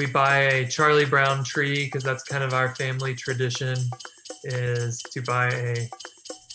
[0.00, 3.76] we buy a Charlie Brown tree because that's kind of our family tradition
[4.44, 5.76] is to buy a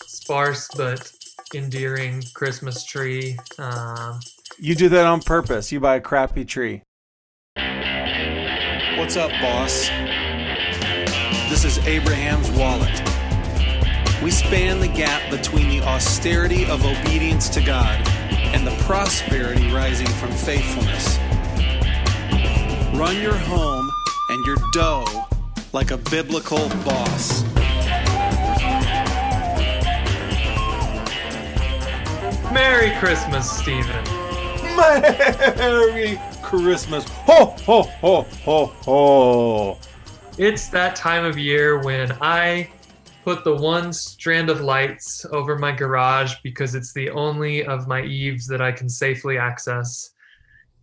[0.04, 1.12] sparse but
[1.54, 3.38] endearing Christmas tree.
[3.56, 4.18] Um,
[4.58, 5.70] You do that on purpose.
[5.70, 6.82] You buy a crappy tree.
[8.98, 9.90] What's up, boss?
[11.48, 13.00] This is Abraham's wallet.
[14.24, 20.08] We span the gap between the austerity of obedience to God and the prosperity rising
[20.08, 21.16] from faithfulness.
[22.96, 23.90] Run your home
[24.30, 25.04] and your dough
[25.74, 27.42] like a biblical boss.
[32.50, 34.02] Merry Christmas, Stephen.
[34.78, 37.06] Merry Christmas.
[37.26, 39.78] Ho, ho, ho, ho, ho.
[40.38, 42.70] It's that time of year when I
[43.24, 48.02] put the one strand of lights over my garage because it's the only of my
[48.02, 50.12] eaves that I can safely access.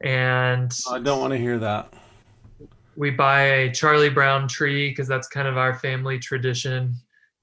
[0.02, 1.92] And I don't want to hear that.
[2.96, 6.96] We buy a Charlie Brown tree because that's kind of our family tradition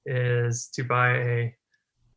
[0.05, 1.55] is to buy a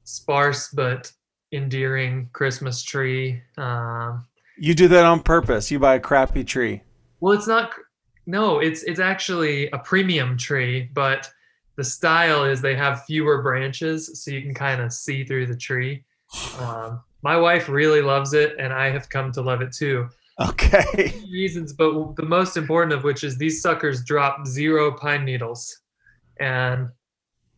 [0.04, 1.10] sparse but
[1.52, 3.42] endearing Christmas tree.
[3.58, 4.26] Um,
[4.58, 5.70] You do that on purpose.
[5.70, 6.82] You buy a crappy tree.
[7.20, 7.72] well, it's not.
[8.26, 11.30] No, it's it's actually a premium tree, but
[11.76, 15.56] the style is they have fewer branches, so you can kind of see through the
[15.56, 16.04] tree.
[16.58, 20.08] Um, my wife really loves it, and I have come to love it too.
[20.40, 21.22] Okay.
[21.30, 25.80] reasons, but the most important of which is these suckers drop zero pine needles.
[26.40, 26.88] And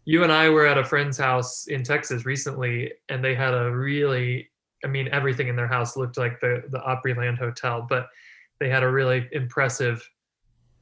[0.04, 3.70] you and I were at a friend's house in Texas recently, and they had a
[3.74, 4.50] really,
[4.84, 8.08] I mean, everything in their house looked like the the Opryland Hotel, but
[8.60, 10.06] they had a really impressive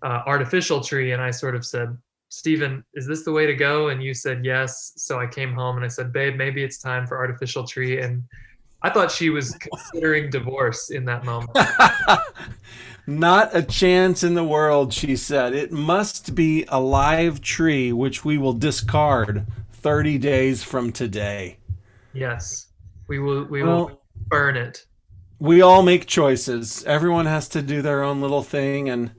[0.03, 1.13] uh, artificial tree.
[1.13, 1.97] And I sort of said,
[2.29, 3.89] Stephen, is this the way to go?
[3.89, 4.93] And you said yes.
[4.97, 8.01] So I came home and I said, babe, maybe it's time for artificial tree.
[8.01, 8.25] And
[8.85, 11.51] I thought she was considering divorce in that moment.
[13.07, 15.55] Not a chance in the world, she said.
[15.55, 21.59] It must be a live tree, which we will discard 30 days from today.
[22.13, 22.69] Yes,
[23.09, 23.45] we will.
[23.45, 24.85] We Well- will burn it.
[25.39, 26.85] we all make choices.
[26.85, 29.11] Everyone has to do their own little thing and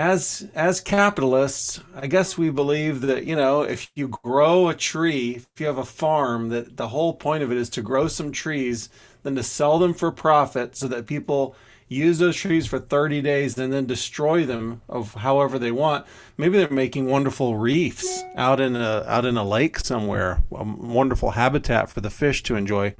[0.00, 5.32] as as capitalists, I guess we believe that, you know, if you grow a tree,
[5.36, 8.32] if you have a farm that the whole point of it is to grow some
[8.32, 8.88] trees,
[9.24, 11.54] then to sell them for profit so that people
[11.86, 16.06] use those trees for 30 days and then destroy them of however they want.
[16.38, 21.32] Maybe they're making wonderful reefs out in a out in a lake somewhere, a wonderful
[21.32, 22.94] habitat for the fish to enjoy.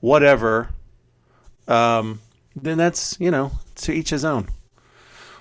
[0.00, 0.70] Whatever
[1.66, 2.20] um,
[2.56, 4.48] then that's you know to each his own.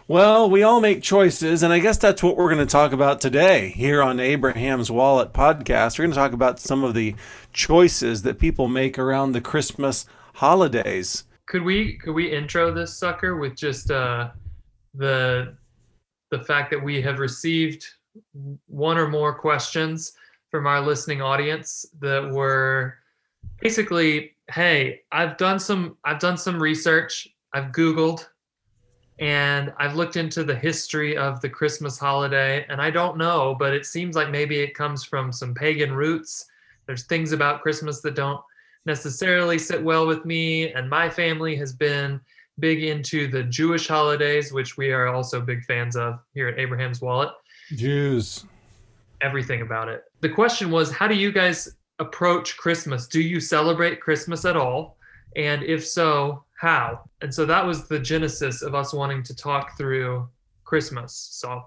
[0.10, 3.20] Well, we all make choices, and I guess that's what we're going to talk about
[3.20, 6.00] today here on Abraham's Wallet podcast.
[6.00, 7.14] We're going to talk about some of the
[7.52, 11.26] choices that people make around the Christmas holidays.
[11.48, 14.30] Could we could we intro this sucker with just uh,
[14.94, 15.58] the
[16.32, 17.86] the fact that we have received
[18.68, 20.14] one or more questions
[20.52, 22.96] from our listening audience that were
[23.60, 28.26] basically, hey, I've done some I've done some research, I've Googled,
[29.20, 33.74] and I've looked into the history of the Christmas holiday, and I don't know, but
[33.74, 36.46] it seems like maybe it comes from some pagan roots.
[36.86, 38.42] There's things about Christmas that don't
[38.86, 42.22] necessarily sit well with me, and my family has been
[42.60, 47.02] big into the Jewish holidays, which we are also big fans of here at Abraham's
[47.02, 47.30] Wallet.
[47.76, 48.46] Jews.
[49.22, 50.04] Everything about it.
[50.22, 53.08] The question was, how do you guys approach Christmas?
[53.08, 54.98] Do you celebrate Christmas at all?
[55.36, 57.02] And if so, how?
[57.22, 60.28] And so that was the genesis of us wanting to talk through
[60.64, 61.30] Christmas.
[61.32, 61.64] So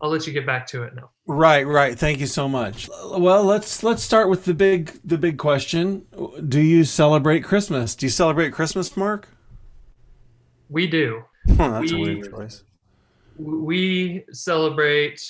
[0.00, 1.10] I'll let you get back to it now.
[1.26, 1.98] Right, right.
[1.98, 2.88] Thank you so much.
[3.12, 6.06] Well, let's let's start with the big the big question.
[6.48, 7.94] Do you celebrate Christmas?
[7.94, 9.28] Do you celebrate Christmas, Mark?
[10.68, 11.24] We do.
[11.46, 12.62] that's a weird choice.
[13.36, 15.20] we celebrate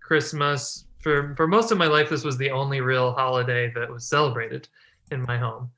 [0.00, 2.08] Christmas for for most of my life.
[2.08, 4.68] This was the only real holiday that was celebrated
[5.10, 5.70] in my home.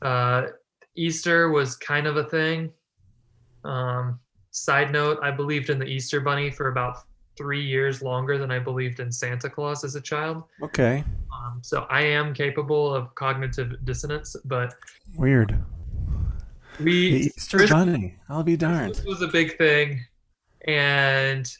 [0.00, 0.46] Uh,
[0.96, 2.72] Easter was kind of a thing.
[3.64, 4.18] Um,
[4.50, 6.98] side note: I believed in the Easter Bunny for about
[7.36, 10.44] three years longer than I believed in Santa Claus as a child.
[10.62, 11.04] Okay.
[11.34, 14.74] Um, so I am capable of cognitive dissonance, but
[15.16, 15.54] Weird.
[16.80, 18.16] we The Easter Christ- Bunny.
[18.30, 18.94] I'll be darned.
[18.94, 20.00] This was a big thing,
[20.66, 21.50] and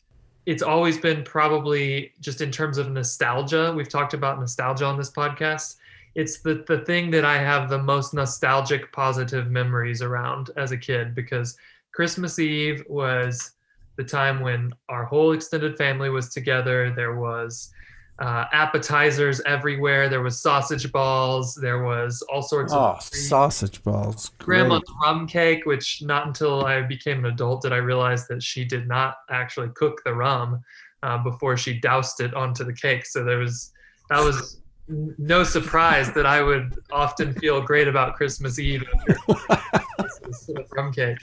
[0.46, 3.72] it's always been probably just in terms of nostalgia.
[3.76, 5.76] We've talked about nostalgia on this podcast.
[6.16, 10.76] It's the the thing that I have the most nostalgic, positive memories around as a
[10.78, 11.56] kid because
[11.94, 13.52] Christmas Eve was
[13.96, 16.90] the time when our whole extended family was together.
[16.90, 17.70] There was
[18.18, 20.08] uh, appetizers everywhere.
[20.08, 21.54] There was sausage balls.
[21.54, 24.30] There was all sorts Oh, of sausage balls.
[24.38, 28.64] grandma's rum cake, which not until I became an adult did I realize that she
[28.64, 30.62] did not actually cook the rum
[31.02, 33.04] uh, before she doused it onto the cake.
[33.04, 33.70] So there was
[34.08, 38.84] that was no surprise that I would often feel great about Christmas Eve
[40.72, 41.18] rum cake.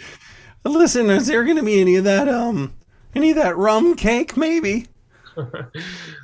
[0.65, 2.73] Listen, is there going to be any of that um
[3.15, 4.87] any of that rum cake maybe?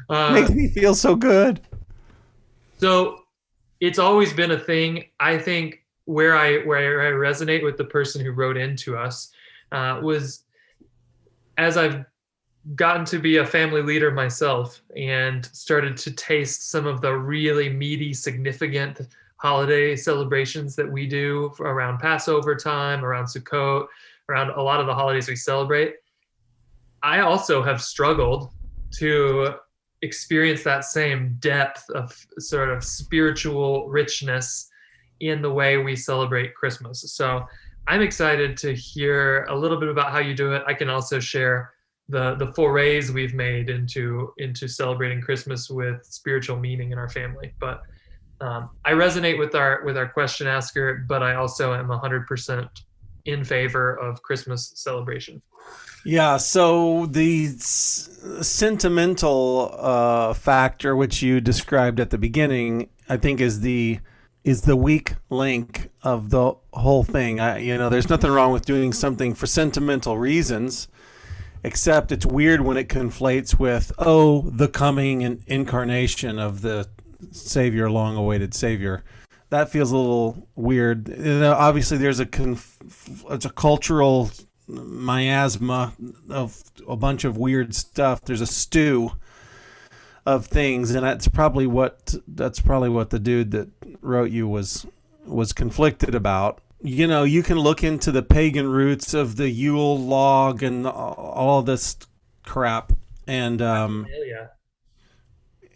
[0.10, 1.62] Uh, Makes me feel so good.
[2.80, 3.20] So
[3.80, 5.06] it's always been a thing.
[5.20, 9.32] I think where I where I resonate with the person who wrote into us
[9.72, 10.46] uh, was
[11.60, 12.06] as I've
[12.76, 17.70] gotten to be a family leader myself and started to taste some of the really
[17.70, 19.02] meaty, significant
[19.38, 23.88] holiday celebrations that we do around Passover time, around Sukkot,
[24.30, 25.96] around a lot of the holidays we celebrate.
[27.02, 28.52] I also have struggled
[28.96, 29.56] to
[30.02, 34.70] experience that same depth of sort of spiritual richness
[35.22, 37.14] in the way we celebrate Christmas.
[37.14, 37.46] So
[37.88, 40.64] I'm excited to hear a little bit about how you do it.
[40.68, 41.74] I can also share
[42.10, 47.54] the the forays we've made into into celebrating Christmas with spiritual meaning in our family.
[47.60, 47.82] But
[48.42, 52.68] um, I resonate with our with our question asker, but I also am 100%
[53.26, 55.42] in favor of Christmas celebration.
[56.06, 58.10] Yeah, so the s-
[58.42, 64.00] sentimental uh, factor, which you described at the beginning, I think is the
[64.46, 67.42] is the weak link of the whole thing.
[67.42, 70.88] I, you know, there's nothing wrong with doing something for sentimental reasons,
[71.64, 76.88] except it's weird when it conflates with oh, the coming and incarnation of the
[77.32, 79.04] Savior, long-awaited Savior.
[79.50, 81.08] That feels a little weird.
[81.08, 82.78] Know, obviously, there's a conf-
[83.30, 84.32] it's a cultural
[84.68, 85.94] miasma
[86.30, 88.22] of a bunch of weird stuff.
[88.22, 89.12] There's a stew
[90.26, 93.70] of things, and that's probably what that's probably what the dude that
[94.02, 94.86] wrote you was
[95.26, 96.62] was conflicted about.
[96.82, 101.62] You know, you can look into the pagan roots of the Yule log and all
[101.62, 101.98] this
[102.46, 102.94] crap,
[103.28, 104.48] and um, yeah.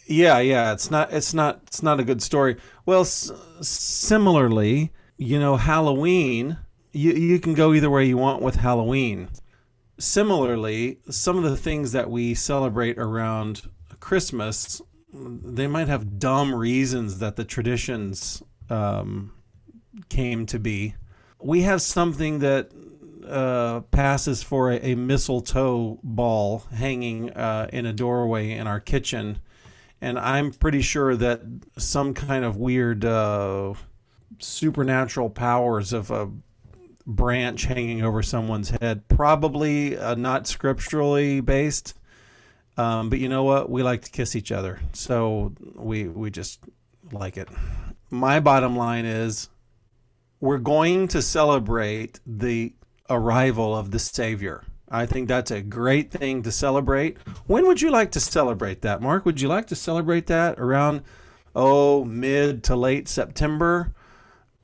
[0.08, 2.56] yeah, yeah, it's not it's not it's not a good story.
[2.86, 6.58] Well, s- similarly, you know, Halloween,
[6.94, 9.30] you you can go either way you want with Halloween.
[10.00, 13.64] Similarly, some of the things that we celebrate around
[14.00, 14.82] Christmas,
[15.14, 19.34] they might have dumb reasons that the traditions um,
[20.10, 20.96] came to be.
[21.40, 22.72] We have something that
[23.28, 29.40] uh, passes for a, a mistletoe ball hanging uh, in a doorway in our kitchen
[30.04, 31.44] and I'm pretty sure that
[31.78, 33.74] some kind of weird uh,
[34.38, 36.30] supernatural powers of a
[37.08, 41.94] branch hanging over someone's head, probably uh, not scripturally based.
[42.76, 43.70] Um, but you know what?
[43.70, 46.60] We like to kiss each other, so we we just
[47.14, 47.48] like it.
[48.10, 49.48] My bottom line is,
[50.44, 52.74] we're going to celebrate the
[53.10, 54.66] arrival of the Savior.
[54.90, 57.18] I think that's a great thing to celebrate.
[57.48, 59.26] When would you like to celebrate that, Mark?
[59.26, 61.04] Would you like to celebrate that around,
[61.56, 63.94] oh, mid to late September?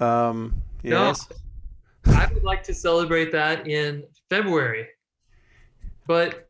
[0.01, 1.07] Um, No.
[1.07, 1.25] yes.
[2.07, 4.85] I would like to celebrate that in February,
[6.07, 6.49] but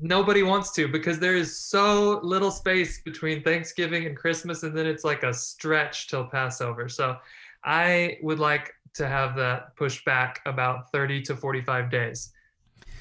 [0.00, 4.86] nobody wants to because there is so little space between Thanksgiving and Christmas, and then
[4.86, 6.88] it's like a stretch till Passover.
[6.88, 7.16] So
[7.64, 12.32] I would like to have that pushed back about 30 to 45 days.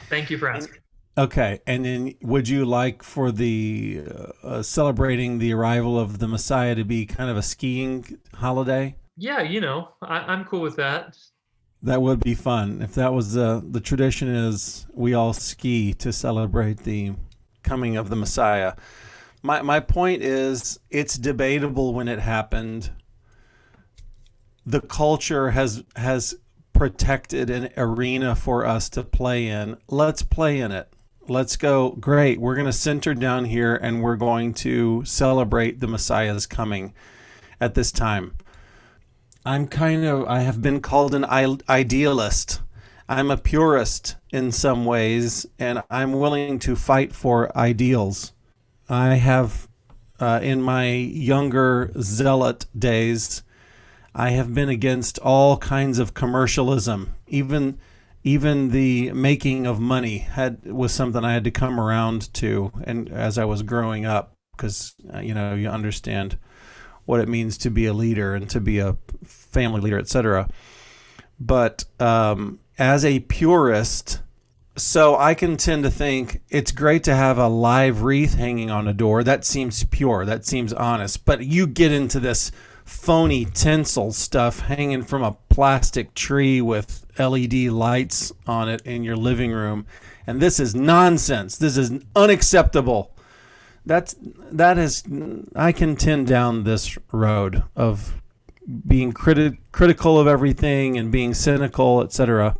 [0.09, 0.77] Thank you for asking.
[1.17, 6.27] Okay, and then would you like for the uh, uh, celebrating the arrival of the
[6.27, 8.95] Messiah to be kind of a skiing holiday?
[9.17, 11.17] Yeah, you know, I, I'm cool with that.
[11.81, 14.27] That would be fun if that was the the tradition.
[14.27, 17.13] Is we all ski to celebrate the
[17.63, 18.73] coming of the Messiah.
[19.41, 22.91] My my point is, it's debatable when it happened.
[24.67, 26.35] The culture has has
[26.73, 29.77] protected an arena for us to play in.
[29.87, 30.91] Let's play in it.
[31.29, 31.91] Let's go.
[31.91, 32.41] Great.
[32.41, 36.93] We're going to center down here and we're going to celebrate the Messiah's coming
[37.61, 38.35] at this time.
[39.45, 42.59] I'm kind of, I have been called an idealist.
[43.07, 48.33] I'm a purist in some ways, and I'm willing to fight for ideals.
[48.89, 49.69] I have,
[50.19, 53.43] uh, in my younger zealot days,
[54.19, 57.13] I have been against all kinds of commercialism.
[57.27, 57.77] Even,
[58.23, 63.09] even the making of money had was something I had to come around to, and
[63.09, 66.39] as I was growing up, because uh, you know you understand
[67.05, 70.49] what it means to be a leader and to be a family leader, etc.
[71.39, 74.21] But um, as a purist,
[74.77, 78.87] So I can tend to think it's great to have a live wreath hanging on
[78.87, 79.23] a door.
[79.23, 80.23] That seems pure.
[80.23, 81.25] That seems honest.
[81.25, 82.51] But you get into this
[82.87, 89.17] phony tinsel stuff hanging from a plastic tree with LED lights on it in your
[89.17, 89.85] living room.
[90.25, 91.57] And this is nonsense.
[91.57, 93.13] This is unacceptable.
[93.85, 94.15] That's
[94.51, 95.03] that is
[95.55, 98.21] I can tend down this road of
[98.85, 102.55] being criti- critical of everything and being cynical, etc.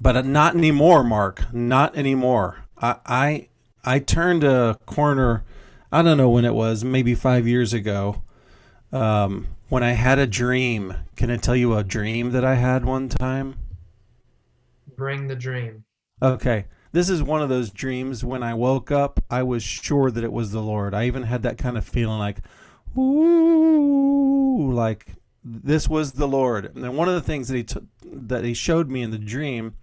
[0.00, 1.52] But not anymore, Mark.
[1.52, 2.64] Not anymore.
[2.80, 3.48] I, I
[3.84, 5.44] I turned a corner.
[5.90, 8.22] I don't know when it was, maybe five years ago,
[8.92, 10.94] um, when I had a dream.
[11.16, 13.56] Can I tell you a dream that I had one time?
[14.96, 15.84] Bring the dream.
[16.22, 16.66] Okay.
[16.92, 20.32] This is one of those dreams when I woke up, I was sure that it
[20.32, 20.94] was the Lord.
[20.94, 22.38] I even had that kind of feeling like,
[22.96, 25.14] ooh, like
[25.44, 26.74] this was the Lord.
[26.76, 29.74] And one of the things that he t- that he showed me in the dream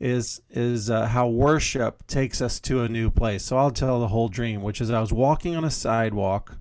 [0.00, 3.44] is is uh, how worship takes us to a new place.
[3.44, 6.58] So I'll tell the whole dream, which is I was walking on a sidewalk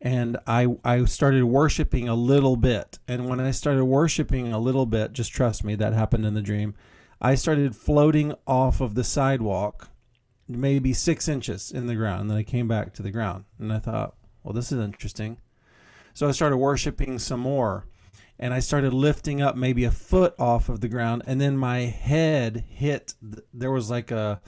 [0.00, 2.98] and I I started worshiping a little bit.
[3.08, 6.42] And when I started worshiping a little bit, just trust me, that happened in the
[6.42, 6.74] dream.
[7.20, 9.90] I started floating off of the sidewalk,
[10.46, 12.22] maybe six inches in the ground.
[12.22, 14.14] And then I came back to the ground, and I thought,
[14.44, 15.38] well, this is interesting.
[16.14, 17.86] So I started worshiping some more,
[18.38, 21.80] and I started lifting up maybe a foot off of the ground, and then my
[21.80, 23.14] head hit.
[23.52, 24.40] There was like a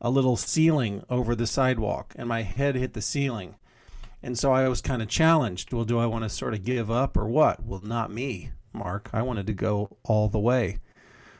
[0.00, 3.54] a little ceiling over the sidewalk, and my head hit the ceiling
[4.22, 5.72] and so I was kind of challenged.
[5.72, 7.62] Well, do I want to sort of give up or what?
[7.64, 9.10] Well, not me, Mark.
[9.12, 10.78] I wanted to go all the way.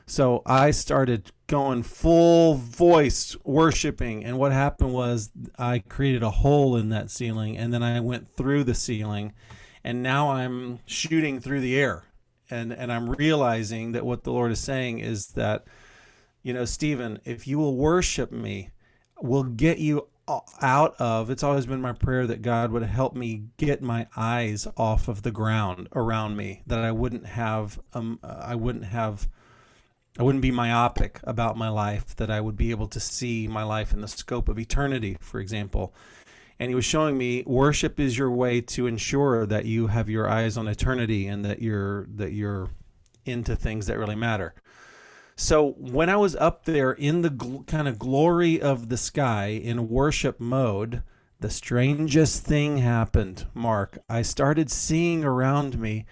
[0.07, 4.25] So I started going full voice worshiping.
[4.25, 8.33] And what happened was I created a hole in that ceiling and then I went
[8.33, 9.35] through the ceiling.
[9.85, 12.05] And now I'm shooting through the air.
[12.51, 15.65] And, and I'm realizing that what the Lord is saying is that,
[16.43, 18.71] you know, Stephen, if you will worship me,
[19.21, 20.09] will get you
[20.61, 24.67] out of it's always been my prayer that God would help me get my eyes
[24.77, 29.29] off of the ground around me that I wouldn't have um I wouldn't have
[30.19, 33.63] I wouldn't be myopic about my life that I would be able to see my
[33.63, 35.95] life in the scope of eternity for example.
[36.61, 40.29] And he was showing me worship is your way to ensure that you have your
[40.29, 42.71] eyes on eternity and that you're that you're
[43.25, 44.55] into things that really matter
[45.39, 49.47] so when I was up there in the gl- kind of glory of the sky
[49.51, 51.05] in worship mode,
[51.39, 53.99] the strangest thing happened, Mark.
[54.09, 56.07] I started seeing around me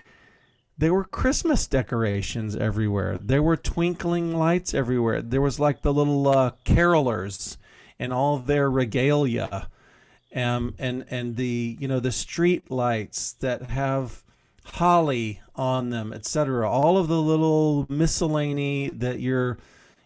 [0.78, 3.18] there were Christmas decorations everywhere.
[3.20, 5.22] There were twinkling lights everywhere.
[5.22, 7.56] There was like the little uh, carolers
[7.98, 9.68] and all their regalia,
[10.36, 14.22] um, and and the you know the street lights that have
[14.74, 16.68] holly on them, etc.
[16.68, 19.58] All of the little miscellany that your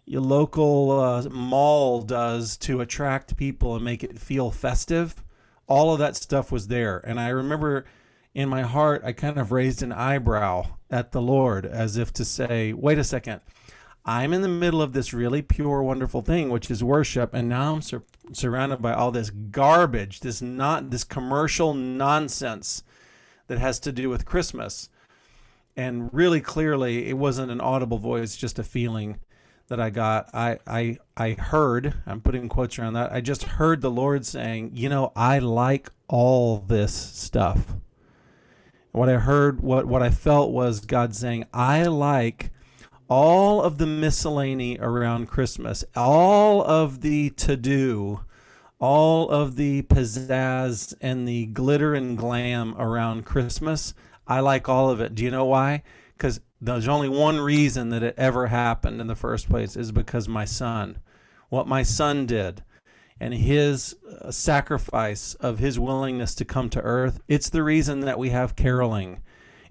[0.06, 5.22] your local uh, mall does to attract people and make it feel festive.
[5.68, 7.84] All of that stuff was there, and I remember
[8.34, 12.24] in my heart I kind of raised an eyebrow at the Lord as if to
[12.24, 13.40] say, "Wait a second.
[14.04, 17.74] I'm in the middle of this really pure, wonderful thing, which is worship, and now
[17.74, 18.02] I'm sur-
[18.32, 22.82] surrounded by all this garbage, this not this commercial nonsense
[23.50, 24.88] that has to do with Christmas.
[25.76, 29.18] And really clearly it wasn't an audible voice just a feeling
[29.66, 30.30] that i got.
[30.32, 34.70] I i i heard i'm putting quotes around that i just heard the lord saying
[34.74, 37.74] you know i like all this stuff.
[38.92, 42.50] What i heard what what i felt was god saying i like
[43.08, 48.20] all of the miscellany around christmas all of the to do
[48.80, 53.94] all of the pizzazz and the glitter and glam around christmas
[54.30, 55.16] I like all of it.
[55.16, 55.82] Do you know why?
[56.16, 60.28] Because there's only one reason that it ever happened in the first place is because
[60.28, 60.98] my son,
[61.48, 62.62] what my son did,
[63.18, 67.20] and his uh, sacrifice of his willingness to come to earth.
[67.26, 69.20] It's the reason that we have caroling.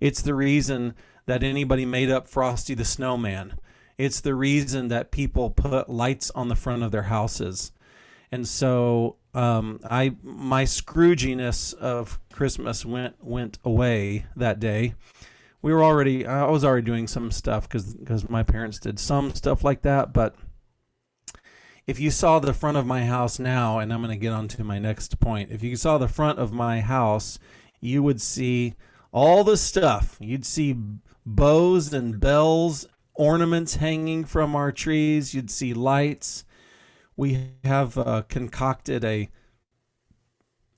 [0.01, 0.93] It's the reason
[1.25, 3.53] that anybody made up Frosty the Snowman.
[3.97, 7.71] It's the reason that people put lights on the front of their houses.
[8.31, 14.93] And so um, I my Scrooginess of Christmas went went away that day.
[15.61, 19.33] We were already I was already doing some stuff because because my parents did some
[19.33, 20.13] stuff like that.
[20.13, 20.35] But
[21.85, 24.47] if you saw the front of my house now, and I'm going to get on
[24.49, 25.49] to my next point.
[25.51, 27.39] If you saw the front of my house,
[27.81, 28.75] you would see
[29.11, 30.15] all the stuff.
[30.19, 30.75] You'd see
[31.25, 35.33] bows and bells, ornaments hanging from our trees.
[35.33, 36.45] You'd see lights
[37.19, 39.27] we have uh, concocted a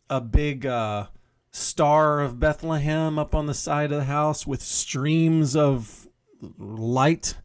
[0.09, 1.05] a big uh,
[1.51, 6.07] star of Bethlehem up on the side of the house with streams of
[6.57, 7.35] light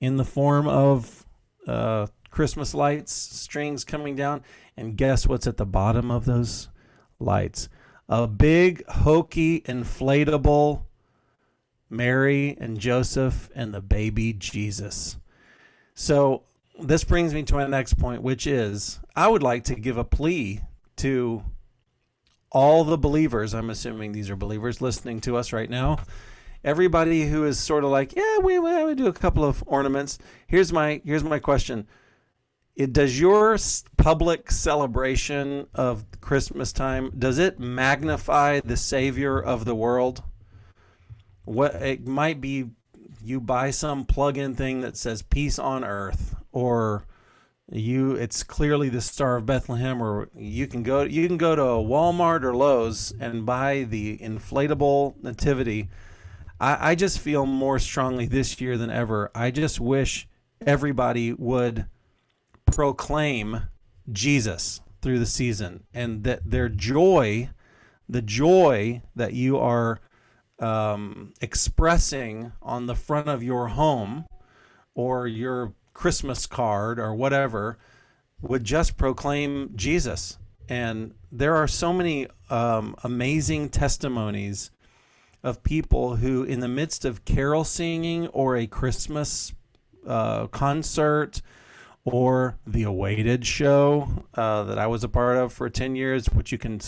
[0.00, 1.24] in the form of
[1.68, 4.42] uh, Christmas lights, strings coming down.
[4.76, 6.68] And guess what's at the bottom of those
[7.20, 7.68] lights?
[8.08, 10.82] A big, hokey, inflatable
[11.88, 15.18] Mary and Joseph and the baby Jesus.
[15.94, 16.42] So
[16.80, 20.04] this brings me to my next point, which is I would like to give a
[20.04, 20.60] plea
[20.96, 21.42] to
[22.50, 23.54] all the believers.
[23.54, 25.98] I'm assuming these are believers listening to us right now.
[26.62, 30.18] Everybody who is sort of like, yeah, we, we do a couple of ornaments.
[30.46, 31.86] Here's my here's my question
[32.76, 33.56] it, does your
[33.96, 40.22] public celebration of Christmas time does it magnify the Savior of the world?
[41.44, 42.70] What it might be,
[43.22, 47.04] you buy some plug-in thing that says "Peace on Earth," or
[47.70, 51.62] you it's clearly the Star of Bethlehem, or you can go you can go to
[51.62, 55.90] Walmart or Lowe's and buy the inflatable nativity.
[56.60, 59.30] I, I just feel more strongly this year than ever.
[59.34, 60.28] I just wish
[60.64, 61.86] everybody would
[62.66, 63.62] proclaim
[64.10, 67.50] Jesus through the season and that their joy,
[68.08, 70.00] the joy that you are
[70.60, 74.26] um, expressing on the front of your home
[74.94, 77.78] or your Christmas card or whatever,
[78.42, 80.38] would just proclaim Jesus.
[80.68, 84.70] And there are so many um, amazing testimonies
[85.42, 89.52] of people who, in the midst of carol singing or a Christmas
[90.06, 91.40] uh, concert,
[92.04, 96.52] or the awaited show uh, that I was a part of for 10 years, which
[96.52, 96.80] you can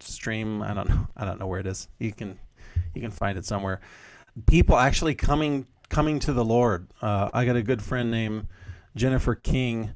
[0.00, 0.62] stream.
[0.62, 1.06] I don't know.
[1.16, 1.88] I don't know where it is.
[1.98, 2.38] You can,
[2.94, 3.80] you can find it somewhere.
[4.46, 6.88] People actually coming, coming to the Lord.
[7.00, 8.48] Uh, I got a good friend named
[8.96, 9.92] Jennifer King,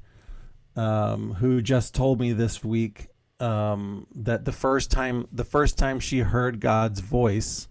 [0.77, 3.09] um, who just told me this week
[3.41, 7.67] um, that the first time, the first time she heard God's voice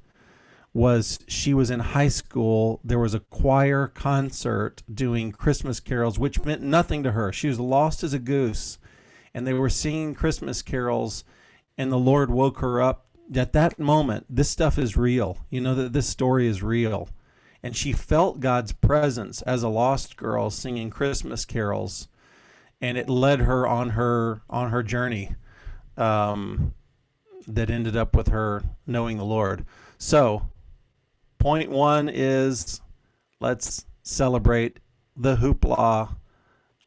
[0.73, 2.81] was she was in high school.
[2.83, 7.31] There was a choir concert doing Christmas carols, which meant nothing to her.
[7.31, 8.77] She was lost as a goose,
[9.33, 11.23] and they were singing Christmas carols,
[11.77, 13.05] and the Lord woke her up.
[13.33, 15.37] At that moment, this stuff is real.
[15.49, 17.07] You know that this story is real.
[17.63, 22.07] And she felt God's presence as a lost girl singing Christmas carols,
[22.79, 25.35] and it led her on her on her journey
[25.97, 26.73] um,
[27.47, 29.65] that ended up with her knowing the Lord.
[29.97, 30.49] So
[31.39, 32.81] Point one is
[33.39, 34.79] let's celebrate
[35.15, 36.15] the hoopla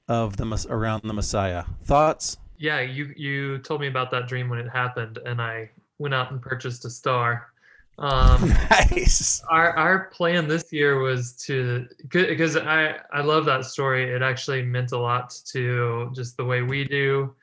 [0.08, 1.64] of the around the Messiah.
[1.84, 2.36] Thoughts?
[2.58, 6.30] Yeah, you you told me about that dream when it happened, and I went out
[6.32, 7.52] and purchased a star.
[8.10, 9.42] Um, nice.
[9.50, 14.10] Our our plan this year was to because I I love that story.
[14.10, 17.34] It actually meant a lot to just the way we do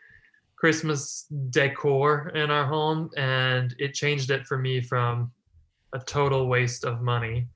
[0.55, 5.31] Christmas decor in our home, and it changed it for me from
[5.93, 7.47] a total waste of money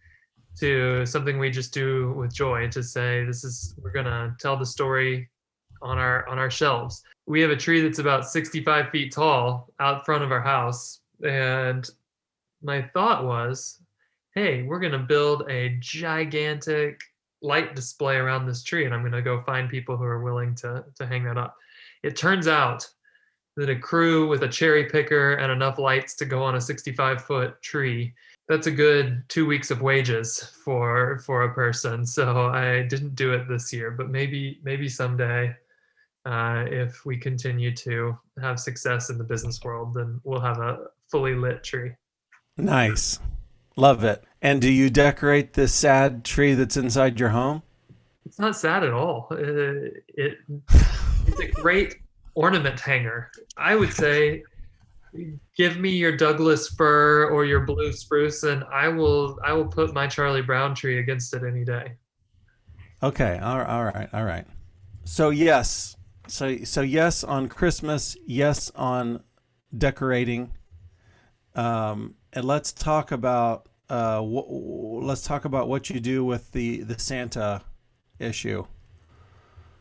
[0.59, 4.65] to something we just do with joy to say this is we're gonna tell the
[4.65, 5.27] story
[5.81, 10.05] on our on our shelves we have a tree that's about 65 feet tall out
[10.05, 11.89] front of our house and
[12.61, 13.81] my thought was
[14.35, 17.01] hey we're gonna build a gigantic
[17.41, 20.83] light display around this tree and i'm gonna go find people who are willing to
[20.95, 21.57] to hang that up.
[22.03, 22.87] It turns out
[23.57, 27.23] that a crew with a cherry picker and enough lights to go on a 65
[27.23, 28.13] foot tree
[28.47, 32.05] that's a good two weeks of wages for for a person.
[32.05, 35.55] So i didn't do it this year but maybe maybe someday
[36.23, 40.87] uh, if we continue to have success in the business world then we'll have a
[41.09, 41.91] fully lit tree
[42.61, 43.19] nice
[43.75, 47.61] love it and do you decorate the sad tree that's inside your home
[48.25, 50.37] it's not sad at all it, it
[51.27, 51.95] it's a great
[52.35, 53.31] ornament hanger.
[53.57, 54.43] I would say
[55.57, 59.93] give me your Douglas fir or your blue spruce and I will I will put
[59.93, 61.93] my Charlie Brown tree against it any day.
[63.03, 64.45] Okay, all right, all right, all right.
[65.03, 65.97] So yes,
[66.27, 69.23] so so yes on Christmas, yes on
[69.75, 70.51] decorating.
[71.55, 76.81] Um, and let's talk about uh, w- let's talk about what you do with the
[76.83, 77.61] the Santa
[78.19, 78.65] issue.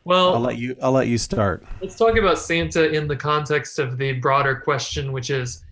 [0.05, 0.77] Well, I'll let you.
[0.83, 1.65] I'll let you start.
[1.81, 5.63] Let's talk about Santa in the context of the broader question, which is,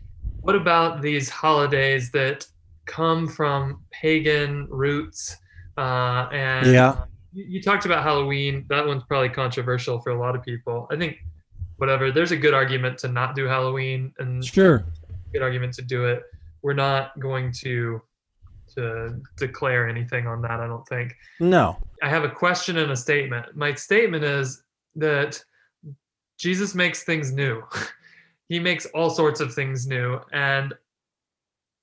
[0.42, 2.46] what about these holidays that
[2.84, 5.36] come from pagan roots?
[5.78, 8.66] Uh, and yeah, you, you talked about Halloween.
[8.68, 10.86] That one's probably controversial for a lot of people.
[10.90, 11.16] I think,
[11.78, 12.12] whatever.
[12.12, 14.84] There's a good argument to not do Halloween, and sure,
[15.32, 16.22] good argument to do it.
[16.62, 18.02] We're not going to
[18.74, 20.60] to declare anything on that.
[20.60, 21.16] I don't think.
[21.40, 21.76] No.
[22.02, 23.56] I have a question and a statement.
[23.56, 24.62] My statement is
[24.96, 25.42] that
[26.36, 27.62] Jesus makes things new.
[28.48, 30.74] he makes all sorts of things new, and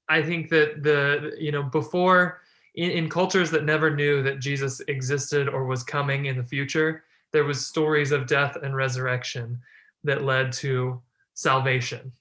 [0.07, 2.41] I think that the you know before
[2.75, 7.03] in, in cultures that never knew that Jesus existed or was coming in the future,
[7.31, 9.59] there was stories of death and resurrection
[10.03, 11.01] that led to
[11.33, 12.11] salvation.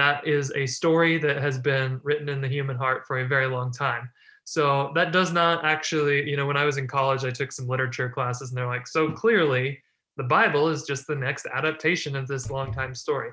[0.00, 3.46] That is a story that has been written in the human heart for a very
[3.46, 4.08] long time.
[4.44, 7.68] So that does not actually, you know, when I was in college, I took some
[7.68, 9.78] literature classes and they're like, so clearly
[10.16, 13.30] the Bible is just the next adaptation of this long time story.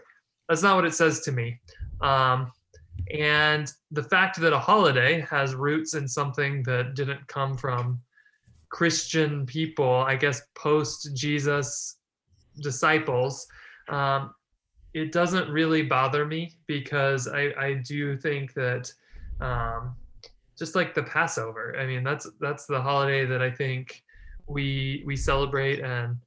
[0.50, 1.58] That's not what it says to me.
[2.02, 2.52] Um,
[3.14, 8.02] and the fact that a holiday has roots in something that didn't come from
[8.70, 11.98] Christian people, I guess post Jesus
[12.62, 13.48] disciples,
[13.88, 14.34] um,
[14.98, 18.92] it doesn't really bother me because I, I do think that
[19.40, 19.96] um,
[20.58, 24.04] just like the Passover, I mean that's that's the holiday that I think
[24.48, 26.18] we we celebrate and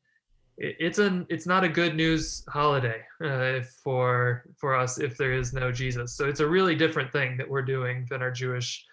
[0.57, 5.53] it's an it's not a good news holiday uh, for for us if there is
[5.53, 6.15] no Jesus.
[6.15, 8.85] So it's a really different thing that we're doing than our Jewish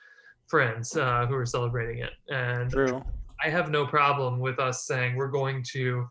[0.47, 2.13] friends uh, who are celebrating it.
[2.29, 3.03] And True.
[3.43, 6.09] I have no problem with us saying we're going to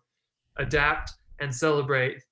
[0.58, 2.22] adapt and celebrate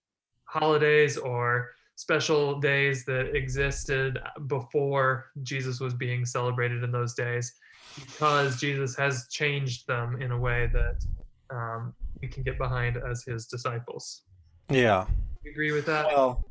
[0.55, 7.55] holidays or special days that existed before Jesus was being celebrated in those days
[7.97, 11.05] because Jesus has changed them in a way that
[11.51, 14.23] um, we can get behind as his disciples.
[14.69, 15.07] Yeah.
[15.43, 16.07] You agree with that?
[16.07, 16.47] Well,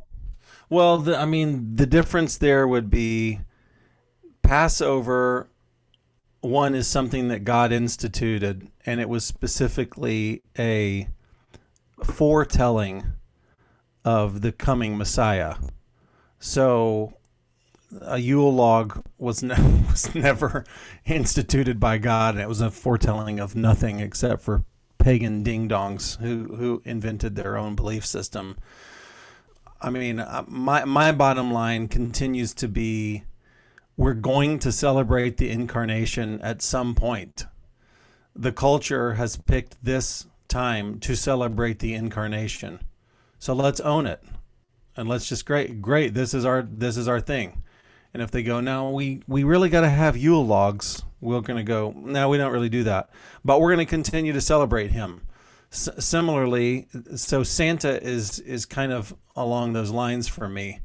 [0.70, 3.40] well, the, I mean, the difference there would be
[4.42, 5.48] Passover.
[6.42, 11.08] One is something that God instituted, and it was specifically a
[12.04, 13.06] foretelling
[14.06, 15.56] of the coming Messiah.
[16.40, 17.14] So
[18.02, 20.66] a Yule log was, ne- was never
[21.06, 24.64] instituted by God, and it was a foretelling of nothing except for
[25.04, 28.58] pagan ding dongs who who invented their own belief system.
[29.82, 33.24] I mean, uh, my my bottom line continues to be
[33.98, 37.46] we're going to celebrate the incarnation at some point.
[38.36, 42.80] The culture has picked this time to celebrate the incarnation.
[43.44, 44.24] So let's own it.
[44.96, 47.62] And let's just great great this is our this is our thing.
[48.14, 51.58] And if they go, no, we, we really got to have Yule logs, we're going
[51.58, 53.10] to go, no, we don't really do that.
[53.44, 55.24] But we're going to continue to celebrate him.
[55.74, 60.80] S- similarly, so Santa is is kind of along those lines for me.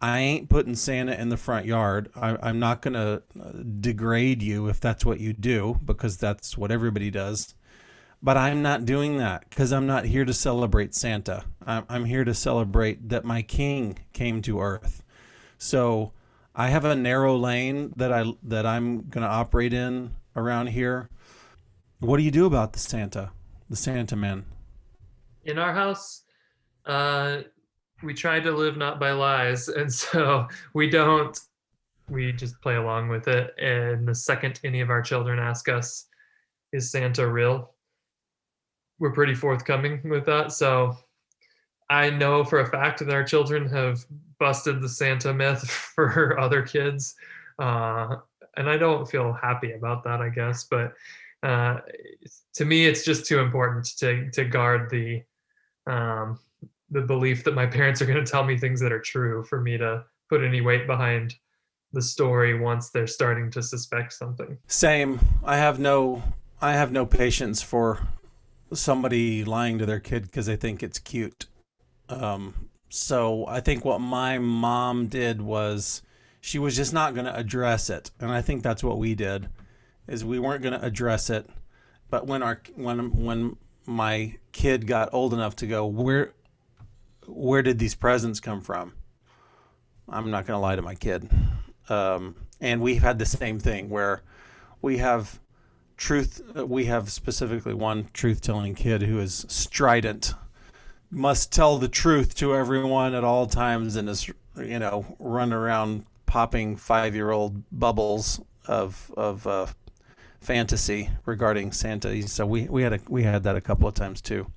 [0.00, 2.10] I ain't putting Santa in the front yard.
[2.16, 6.58] I, am not going to uh, degrade you if that's what you do, because that's
[6.58, 7.54] what everybody does.
[8.22, 11.44] But I'm not doing that because I'm not here to celebrate Santa.
[11.64, 15.02] I'm, I'm here to celebrate that my king came to earth.
[15.56, 16.12] So
[16.54, 21.08] I have a narrow lane that I that I'm going to operate in around here.
[22.00, 23.30] What do you do about the Santa,
[23.68, 24.44] the Santa man?
[25.44, 26.24] In our house,
[26.86, 27.42] uh,
[28.02, 31.38] we try to live not by lies, and so we don't.
[32.08, 33.54] We just play along with it.
[33.58, 36.06] And the second any of our children ask us,
[36.72, 37.74] "Is Santa real?"
[39.00, 40.52] We're pretty forthcoming with that.
[40.52, 40.96] So
[41.88, 44.04] I know for a fact that our children have
[44.38, 47.16] busted the Santa myth for other kids.
[47.58, 48.16] Uh,
[48.56, 50.64] and I don't feel happy about that, I guess.
[50.70, 50.92] But
[51.42, 51.78] uh,
[52.54, 55.22] to me, it's just too important to to guard the
[55.86, 56.38] um,
[56.90, 59.60] the belief that my parents are going to tell me things that are true for
[59.60, 61.34] me to put any weight behind
[61.92, 64.56] the story once they're starting to suspect something.
[64.68, 65.18] Same.
[65.44, 66.22] I have no
[66.60, 68.00] I have no patience for
[68.72, 71.46] somebody lying to their kid because they think it's cute.
[72.08, 76.02] Um, so I think what my mom did was
[76.40, 79.48] she was just not going to address it, and I think that's what we did,
[80.08, 81.48] is we weren't going to address it.
[82.08, 83.56] But when our when when
[83.86, 86.32] my kid got old enough to go, where
[87.26, 88.94] where did these presents come from?
[90.08, 91.30] I'm not going to lie to my kid.
[91.88, 94.22] Um, and we've had the same thing where
[94.82, 95.38] we have
[96.00, 96.42] truth.
[96.56, 100.34] We have specifically one truth telling kid who is strident
[101.10, 106.06] must tell the truth to everyone at all times and is you know run around
[106.26, 109.66] popping five year old bubbles of of uh,
[110.40, 112.26] fantasy regarding Santa.
[112.26, 114.50] So we, we had a we had that a couple of times too.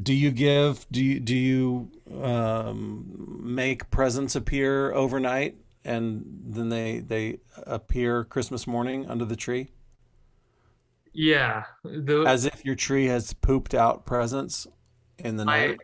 [0.00, 0.84] Do you give?
[0.90, 1.90] Do you do you
[2.22, 9.70] um, make presents appear overnight and then they they appear Christmas morning under the tree?
[11.12, 14.66] Yeah, the, as if your tree has pooped out presents
[15.18, 15.78] in the night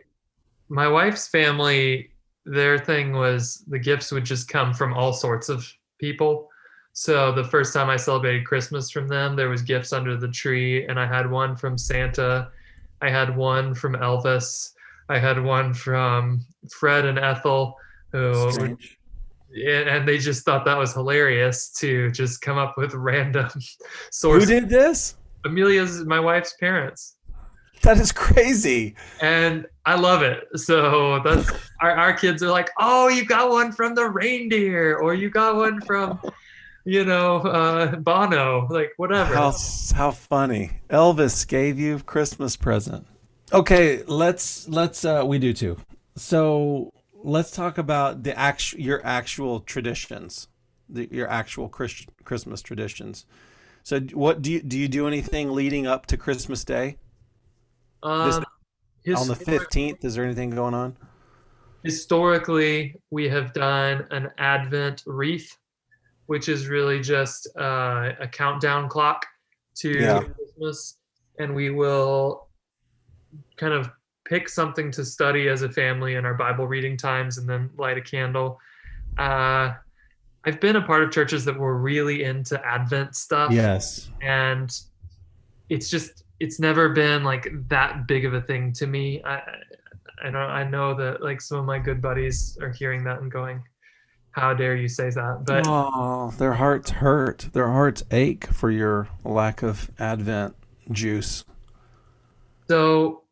[0.69, 2.09] my wife's family,
[2.45, 5.67] their thing was the gifts would just come from all sorts of
[5.99, 6.49] people.
[6.93, 10.85] So the first time I celebrated Christmas from them, there was gifts under the tree,
[10.87, 12.49] and I had one from Santa,
[13.01, 14.71] I had one from Elvis,
[15.09, 17.77] I had one from Fred and Ethel,
[18.11, 18.97] who Strange.
[19.55, 23.49] And they just thought that was hilarious to just come up with random
[24.11, 24.49] sources.
[24.49, 25.15] Who did this?
[25.45, 27.15] Amelia's my wife's parents.
[27.81, 28.95] That is crazy.
[29.21, 30.47] and I love it.
[30.55, 35.13] So that's our, our kids are like, oh, you got one from the reindeer, or
[35.13, 36.19] you got one from,
[36.85, 39.35] you know, uh, Bono, like whatever.
[39.35, 39.53] How
[39.93, 40.79] how funny.
[40.89, 43.05] Elvis gave you Christmas present.
[43.53, 45.77] Okay, let's let's uh we do too.
[46.15, 46.91] So
[47.25, 50.47] let's talk about the actual your actual traditions,
[50.87, 53.25] the, your actual Christ, Christmas traditions.
[53.83, 56.97] So what do you do you do anything leading up to Christmas Day?
[58.03, 58.43] Um,
[59.15, 60.97] on the 15th, is there anything going on?
[61.83, 65.55] historically we have done an advent wreath
[66.25, 69.23] which is really just uh, a countdown clock
[69.75, 70.23] to Yeah.
[70.35, 70.97] christmas
[71.37, 72.47] and we will
[73.57, 73.91] kind of
[74.25, 77.97] pick something to study as a family in our bible reading times and then light
[77.97, 78.59] a candle
[79.17, 79.71] uh,
[80.45, 84.09] i've been a part of churches that were really into advent stuff Yes.
[84.21, 84.81] and
[85.69, 89.23] it's just it's never been like that big of a thing to me.
[89.23, 89.41] I
[90.23, 93.31] I know I know that like some of my good buddies are hearing that and
[93.31, 93.63] going,
[94.31, 97.49] "How dare you say that?" But oh, their hearts hurt.
[97.53, 100.55] Their hearts ache for your lack of Advent
[100.91, 101.45] juice.
[102.67, 103.23] so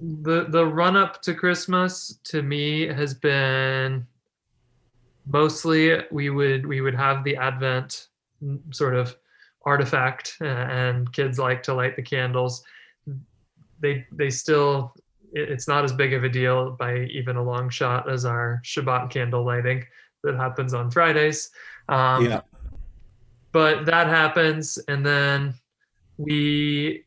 [0.00, 4.06] the the run up to Christmas to me has been
[5.26, 8.08] mostly we would we would have the Advent
[8.72, 9.16] sort of
[9.64, 12.62] artifact uh, and kids like to light the candles
[13.80, 14.94] they they still
[15.32, 19.10] it's not as big of a deal by even a long shot as our Shabbat
[19.10, 19.84] candle lighting
[20.24, 21.50] that happens on Fridays.
[21.88, 22.40] Um, yeah.
[23.52, 25.54] but that happens and then
[26.16, 27.04] we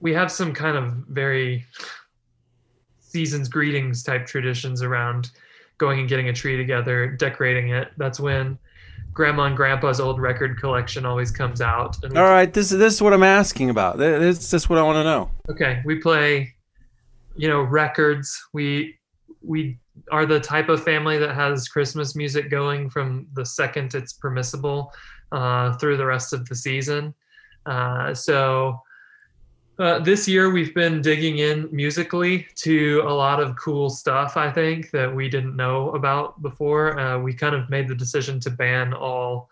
[0.00, 1.64] we have some kind of very
[3.00, 5.30] seasons greetings type traditions around
[5.78, 8.58] going and getting a tree together decorating it that's when
[9.12, 12.52] grandma and grandpa's old record collection always comes out All right.
[12.52, 13.98] This is this is what I'm asking about.
[13.98, 15.30] This is just what I want to know.
[15.50, 16.54] okay we play
[17.36, 18.96] you know records we
[19.42, 19.78] we
[20.12, 24.92] are the type of family that has christmas music going from the second it's permissible
[25.32, 27.14] uh, through the rest of the season
[27.66, 28.80] uh, so
[29.80, 34.50] uh, this year we've been digging in musically to a lot of cool stuff i
[34.50, 38.50] think that we didn't know about before uh, we kind of made the decision to
[38.50, 39.48] ban all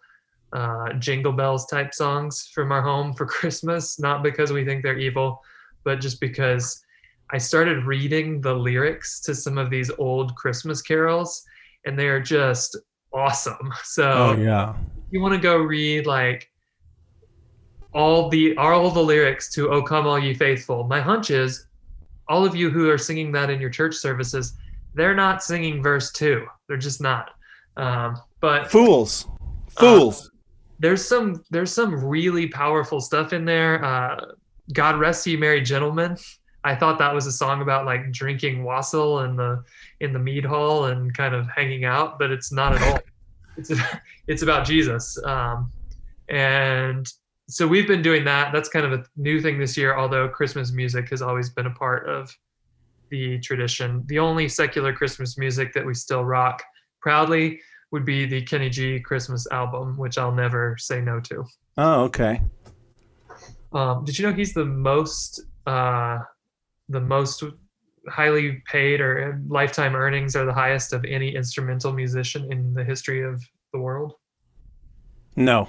[0.53, 4.99] uh, jingle bells type songs from our home for christmas not because we think they're
[4.99, 5.43] evil
[5.85, 6.85] but just because
[7.31, 11.45] I started reading the lyrics to some of these old Christmas carols,
[11.85, 12.77] and they are just
[13.13, 13.73] awesome.
[13.85, 14.75] So Oh yeah.
[15.11, 16.51] you want to go read like
[17.93, 21.67] all the all the lyrics to "O Come All Ye Faithful." My hunch is
[22.29, 24.55] all of you who are singing that in your church services,
[24.95, 26.47] they're not singing verse two.
[26.67, 27.31] They're just not.
[27.77, 29.27] Um, but Fools.
[29.79, 30.31] Fools.
[30.79, 33.85] there's some there's some really powerful stuff in there.
[33.85, 34.33] Uh,
[34.73, 36.17] God rest ye merry gentlemen.
[36.65, 39.65] I thought that was a song about like drinking wassail in the
[40.01, 42.99] in the mead hall and kind of hanging out, but it's not at all.
[43.57, 43.73] it's
[44.27, 45.17] it's about Jesus.
[45.25, 45.71] Um,
[46.29, 47.11] and
[47.49, 48.53] so we've been doing that.
[48.53, 49.97] That's kind of a new thing this year.
[49.97, 52.31] Although Christmas music has always been a part of
[53.11, 54.05] the tradition.
[54.07, 56.63] The only secular Christmas music that we still rock
[57.01, 61.45] proudly would be the Kenny G Christmas album, which I'll never say no to.
[61.79, 62.43] oh okay.
[63.73, 66.19] Um, did you know he's the most uh,
[66.89, 67.43] the most
[68.09, 73.23] highly paid or lifetime earnings are the highest of any instrumental musician in the history
[73.23, 74.15] of the world?
[75.37, 75.69] No.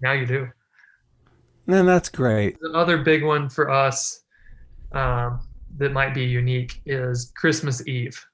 [0.00, 0.48] Now you do.
[1.66, 2.58] Then that's great.
[2.60, 4.22] The other big one for us
[4.92, 5.40] um,
[5.78, 8.24] that might be unique is Christmas Eve,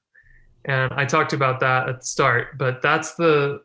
[0.65, 2.57] and I talked about that at the start.
[2.57, 3.61] But that's the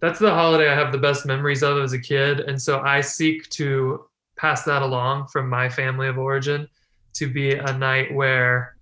[0.00, 3.00] that's the holiday I have the best memories of as a kid, and so I
[3.00, 4.04] seek to
[4.36, 6.68] pass that along from my family of origin
[7.14, 8.76] to be a night where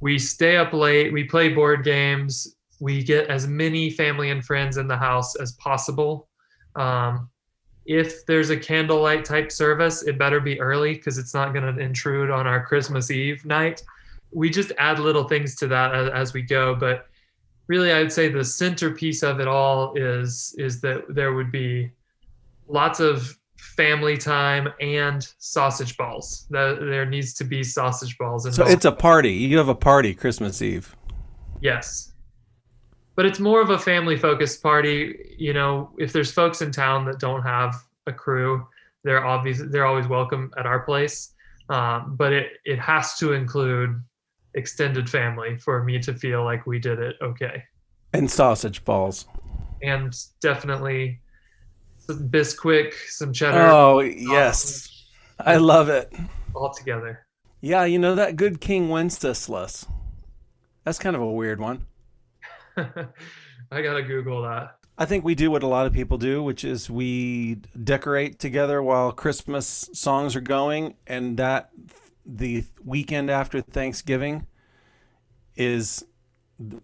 [0.00, 4.76] we stay up late, we play board games, we get as many family and friends
[4.76, 6.28] in the house as possible.
[6.76, 7.30] Um,
[7.86, 11.80] if there's a candlelight type service, it better be early because it's not going to
[11.82, 13.82] intrude on our Christmas Eve night.
[14.32, 17.06] We just add little things to that as, as we go, but
[17.66, 21.90] really, I'd say the centerpiece of it all is is that there would be
[22.66, 26.46] lots of family time and sausage balls.
[26.50, 29.32] That there needs to be sausage balls So it's a party.
[29.32, 30.94] You have a party Christmas Eve.
[31.60, 32.12] Yes.
[33.16, 35.36] But it's more of a family focused party.
[35.38, 38.66] You know, if there's folks in town that don't have a crew,
[39.04, 41.34] they're obvious they're always welcome at our place.
[41.68, 44.02] Um, but it it has to include
[44.54, 47.62] extended family for me to feel like we did it okay.
[48.12, 49.26] And sausage balls.
[49.82, 51.20] And definitely
[51.98, 54.90] some Bisquick, some cheddar Oh yes.
[55.38, 56.12] I love it.
[56.54, 57.26] all together.
[57.60, 59.86] Yeah, you know that good King Wenceslas.
[60.84, 61.86] That's kind of a weird one.
[63.70, 64.78] I gotta Google that.
[64.96, 68.80] I think we do what a lot of people do, which is we decorate together
[68.82, 71.70] while Christmas songs are going, and that
[72.24, 74.46] the weekend after Thanksgiving
[75.56, 76.04] is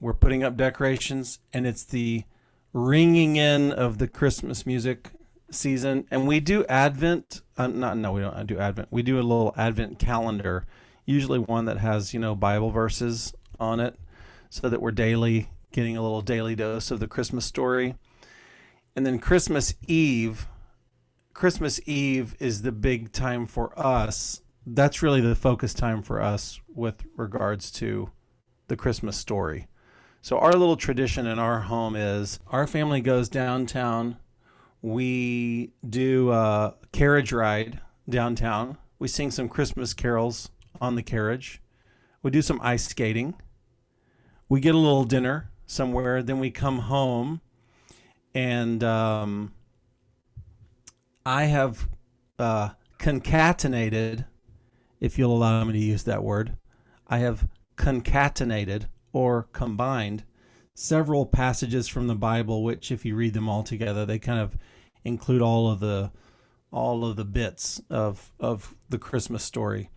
[0.01, 2.25] we're putting up decorations, and it's the
[2.73, 5.11] ringing in of the Christmas music
[5.51, 7.43] season, and we do Advent.
[7.57, 8.89] Uh, not no, we don't do Advent.
[8.91, 10.67] We do a little Advent calendar,
[11.05, 13.97] usually one that has you know Bible verses on it,
[14.49, 17.95] so that we're daily getting a little daily dose of the Christmas story.
[18.97, 20.47] And then Christmas Eve,
[21.33, 24.43] Christmas Eve is the big time for us.
[24.67, 28.11] That's really the focus time for us with regards to
[28.69, 29.69] the Christmas story.
[30.23, 34.17] So, our little tradition in our home is our family goes downtown.
[34.83, 38.77] We do a carriage ride downtown.
[38.99, 41.63] We sing some Christmas carols on the carriage.
[42.23, 43.35] We do some ice skating.
[44.49, 46.23] We get a little dinner somewhere.
[46.23, 47.41] Then we come home,
[48.35, 49.53] and um,
[51.25, 51.89] I have
[52.39, 54.27] uh, concatenated,
[55.01, 56.57] if you'll allow me to use that word,
[57.07, 60.25] I have concatenated or combined
[60.75, 64.57] several passages from the Bible, which, if you read them all together, they kind of
[65.05, 66.11] include all of the
[66.73, 69.91] all of the bits of of the Christmas story.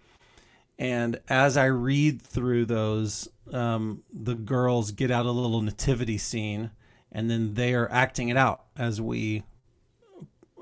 [0.80, 6.72] And as I read through those, um, the girls get out a little nativity scene,
[7.12, 9.44] and then they are acting it out as we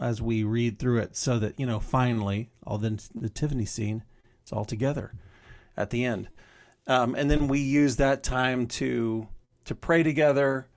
[0.02, 4.04] as we read through it, so that you know finally all the nativity scene
[4.42, 5.14] it's all together
[5.78, 6.28] at the end,
[6.88, 9.28] um, and then we use that time to
[9.64, 10.68] to pray together,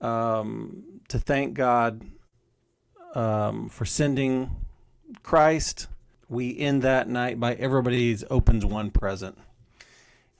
[0.00, 2.02] um, to thank God
[3.14, 4.56] um, for sending
[5.22, 5.86] Christ
[6.34, 9.38] we end that night by everybody's opens one present.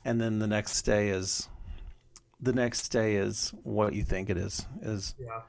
[0.04, 1.48] And then the next day is
[2.40, 5.42] the next day is what you think it is is Yeah.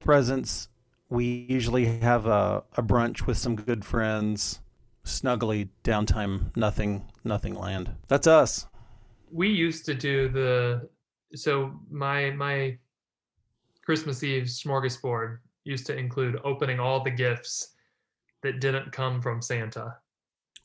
[0.00, 0.68] presents.
[1.08, 4.60] We usually have a, a brunch with some good friends
[5.04, 7.94] snuggly downtime nothing nothing land.
[8.08, 8.66] That's us.
[9.30, 10.88] We used to do the
[11.34, 12.78] so my my
[13.84, 17.74] Christmas Eve smorgasbord used to include opening all the gifts
[18.42, 19.96] that didn't come from Santa.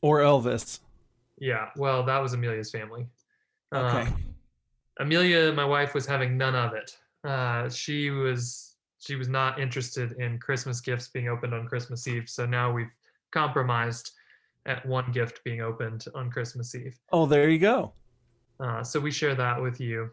[0.02, 0.80] or elvis
[1.38, 3.06] Yeah, well, that was Amelia's family.
[3.74, 4.24] okay Um,
[5.00, 6.98] Amelia, my wife, was having none of it.
[7.24, 12.28] Uh, she was she was not interested in Christmas gifts being opened on Christmas Eve.
[12.28, 12.90] So now we've
[13.32, 14.12] compromised
[14.66, 16.98] at one gift being opened on Christmas Eve.
[17.12, 17.94] oh there you go
[18.60, 20.10] Uh, so we share that with you.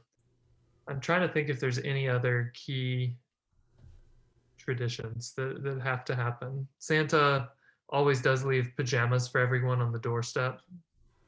[0.86, 3.16] I'm trying to think if there's any other key
[4.58, 6.66] traditions that, that have to happen.
[6.78, 7.48] Santa
[7.88, 10.60] always does leave pajamas for everyone on the doorstep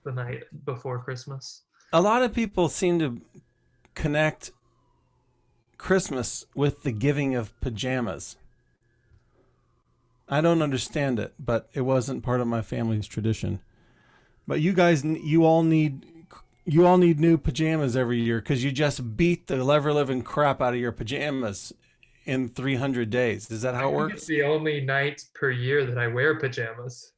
[0.04, 1.62] the night before Christmas.
[1.92, 3.20] a lot of people seem to
[3.94, 4.50] connect
[5.78, 8.36] Christmas with the giving of pajamas.
[10.28, 13.60] I don't understand it, but it wasn't part of my family's tradition.
[14.46, 16.06] But you guys, you all need,
[16.64, 20.60] you all need new pajamas every year because you just beat the ever living crap
[20.60, 21.72] out of your pajamas
[22.26, 23.50] in 300 days.
[23.50, 24.14] Is that how it works?
[24.14, 27.12] It's the only night per year that I wear pajamas.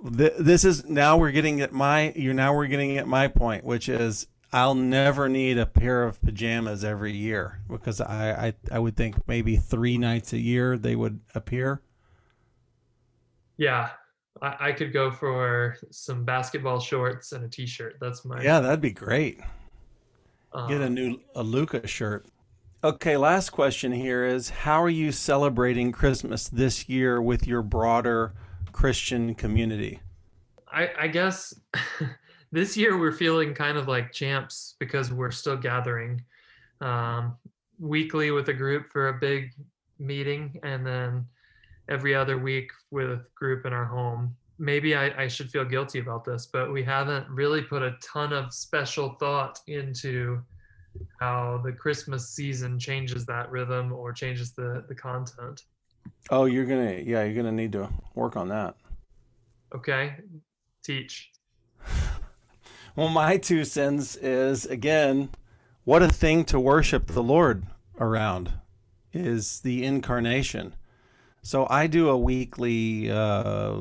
[0.00, 3.88] This is now we're getting at my you're now we're getting at my point which
[3.88, 8.96] is i'll never need a pair of pajamas every year because i i, I would
[8.96, 11.82] think maybe three nights a year they would appear
[13.56, 13.90] Yeah,
[14.40, 17.96] I, I could go for some basketball shorts and a t-shirt.
[18.00, 19.40] That's my yeah that'd be great
[20.68, 22.24] get a um, new a luca shirt
[22.82, 28.32] okay last question here is how are you celebrating christmas this year with your broader
[28.72, 30.00] christian community
[30.70, 31.54] I, I guess
[32.52, 36.22] this year we're feeling kind of like champs because we're still gathering
[36.80, 37.36] um,
[37.78, 39.52] weekly with a group for a big
[39.98, 41.26] meeting and then
[41.88, 44.34] every other week with group in our home.
[44.58, 48.32] Maybe I, I should feel guilty about this, but we haven't really put a ton
[48.32, 50.42] of special thought into
[51.20, 55.62] how the Christmas season changes that rhythm or changes the, the content.
[56.30, 58.74] oh you're gonna yeah you're gonna need to work on that
[59.74, 60.16] Okay,
[60.82, 61.30] teach.
[62.96, 65.28] Well, my two cents is again,
[65.84, 67.64] what a thing to worship the Lord
[68.00, 68.54] around
[69.12, 70.74] is the incarnation.
[71.42, 73.76] So I do a weekly uh,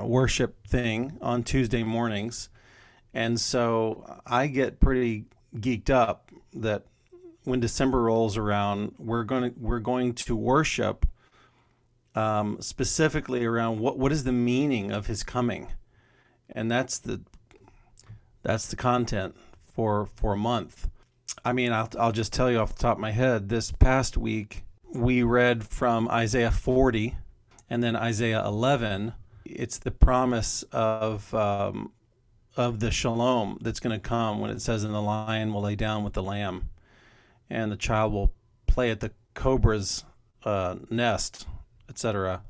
[0.00, 2.48] worship thing on Tuesday mornings,
[3.14, 5.26] and so I get pretty
[5.60, 6.84] geeked up that
[7.44, 11.06] when December rolls around, we're going to we're going to worship
[12.14, 15.68] um, specifically around what what is the meaning of His coming
[16.50, 17.20] and that's the
[18.42, 19.36] That's the content
[19.74, 20.88] for for a month.
[21.44, 23.48] I mean, I'll I'll just tell you off the top of my head.
[23.48, 27.16] This past week we read from Isaiah 40
[27.68, 29.12] and then Isaiah 11.
[29.44, 31.92] It's the promise of um,
[32.56, 35.76] of the shalom that's going to come when it says, "And the lion will lay
[35.76, 36.70] down with the lamb,
[37.50, 38.32] and the child will
[38.66, 40.04] play at the cobra's
[40.44, 41.46] uh, nest,
[41.88, 42.42] etc."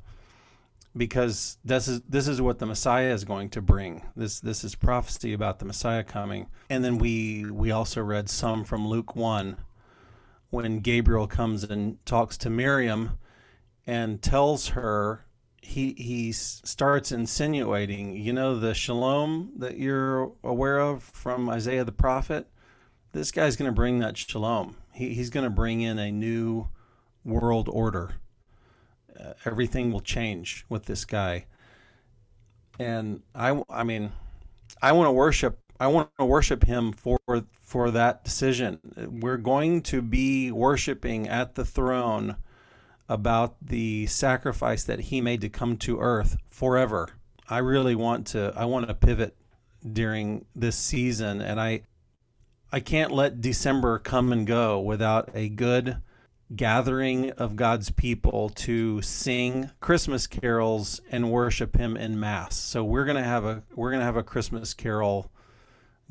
[0.95, 4.01] Because this is this is what the Messiah is going to bring.
[4.15, 6.47] This this is prophecy about the Messiah coming.
[6.69, 9.57] And then we we also read some from Luke one,
[10.49, 13.19] when Gabriel comes and talks to Miriam,
[13.85, 15.25] and tells her
[15.61, 21.91] he he starts insinuating, you know, the shalom that you're aware of from Isaiah the
[21.91, 22.47] prophet.
[23.11, 24.77] This guy's going to bring that shalom.
[24.93, 26.67] He, he's going to bring in a new
[27.25, 28.15] world order.
[29.19, 31.45] Uh, everything will change with this guy.
[32.79, 34.11] And I, I mean,
[34.81, 35.59] I want to worship.
[35.79, 37.19] I want to worship him for
[37.61, 38.79] for that decision.
[39.21, 42.37] We're going to be worshiping at the throne
[43.09, 47.09] about the sacrifice that he made to come to earth forever.
[47.49, 49.35] I really want to I want to pivot
[49.93, 51.83] during this season and I
[52.71, 56.01] I can't let December come and go without a good
[56.53, 62.57] gathering of God's people to sing Christmas carols and worship him in mass.
[62.57, 65.31] So we're going to have a we're going to have a Christmas carol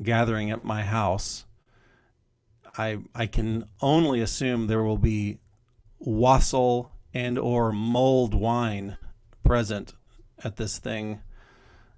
[0.01, 1.45] gathering at my house.
[2.77, 5.39] I I can only assume there will be
[5.99, 8.97] wassail and or mulled wine
[9.43, 9.93] present
[10.43, 11.21] at this thing.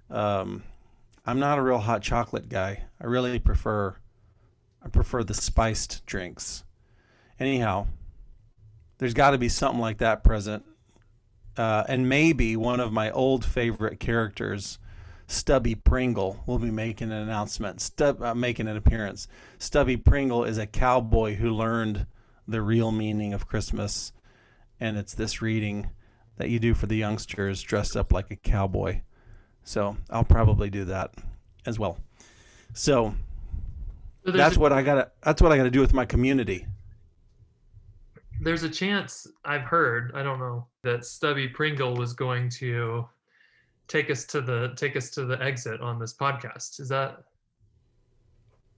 [0.08, 0.62] Um,
[1.26, 2.84] I'm not a real hot chocolate guy.
[3.00, 3.96] I really prefer
[4.82, 6.64] I prefer the spiced drinks.
[7.38, 7.86] Anyhow,
[8.98, 10.64] there's got to be something like that present.
[11.56, 14.78] Uh, and maybe one of my old favorite characters,
[15.26, 19.28] Stubby Pringle, will be making an announcement, Stub, uh, making an appearance.
[19.58, 22.06] Stubby Pringle is a cowboy who learned
[22.50, 24.12] the real meaning of Christmas,
[24.78, 25.90] and it's this reading
[26.36, 29.00] that you do for the youngsters dressed up like a cowboy.
[29.62, 31.12] So I'll probably do that
[31.66, 31.98] as well.
[32.72, 33.14] So,
[34.24, 35.10] So that's a- what I gotta.
[35.22, 36.66] That's what I gotta do with my community.
[38.42, 43.06] there's a chance I've heard, I don't know, that Stubby Pringle was going to
[43.86, 46.80] take us to the take us to the exit on this podcast.
[46.80, 47.24] Is that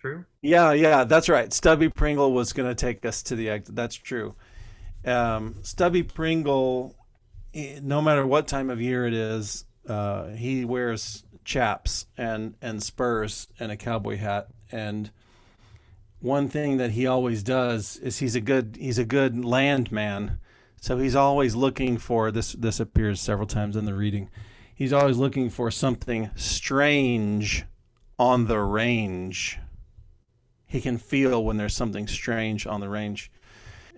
[0.03, 0.25] true?
[0.43, 1.53] Yeah, yeah, that's right.
[1.53, 3.75] Stubby Pringle was going to take us to the exit.
[3.75, 4.35] That's true.
[5.05, 6.95] Um, Stubby Pringle,
[7.55, 12.81] eh, no matter what time of year it is, uh, he wears chaps and and
[12.83, 14.49] spurs and a cowboy hat.
[14.71, 15.11] And
[16.21, 20.39] one thing that he always does is he's a good he's a good landman.
[20.81, 22.53] So he's always looking for this.
[22.53, 24.31] This appears several times in the reading.
[24.75, 27.67] He's always looking for something strange
[28.19, 29.61] on the range
[30.73, 33.31] he can feel when there's something strange on the range.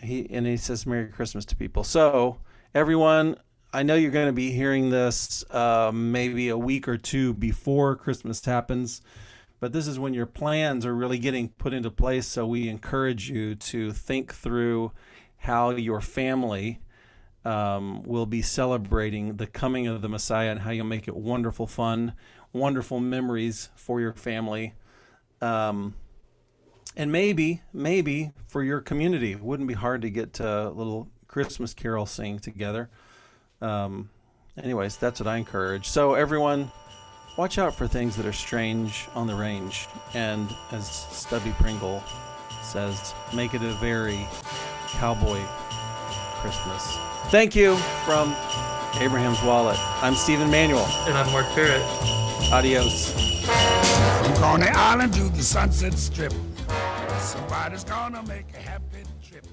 [0.03, 1.85] He and he says Merry Christmas to people.
[1.85, 2.39] So
[2.75, 3.37] everyone,
[3.73, 7.95] I know you're going to be hearing this uh, maybe a week or two before
[7.95, 9.03] Christmas happens,
[9.61, 12.27] but this is when your plans are really getting put into place.
[12.27, 14.91] So we encourage you to think through
[15.37, 16.81] how your family
[17.45, 21.69] um, will be celebrating the coming of the Messiah and how you'll make it wonderful
[21.69, 22.15] fun,
[22.53, 24.75] wonderful memories for your family.
[25.41, 25.95] Um,
[26.97, 31.75] and maybe, maybe for your community, it wouldn't be hard to get a little Christmas
[31.75, 32.89] carol sing together.
[33.61, 34.11] Um,
[34.63, 35.89] anyways, that's what I encourage.
[35.89, 36.71] So everyone,
[37.37, 42.03] watch out for things that are strange on the range, and as Stubby Pringle
[42.63, 44.27] says, make it a very
[44.89, 45.41] cowboy
[46.41, 46.97] Christmas.
[47.31, 48.29] Thank you from
[49.01, 49.79] Abraham's Wallet.
[50.03, 50.87] I'm Stephen Manuel.
[51.09, 51.83] And I'm Mark Parrott.
[52.53, 53.13] Adios.
[53.43, 56.33] From Coney Island to the Sunset Strip.
[57.25, 59.47] Somebody's gonna make a happy trip.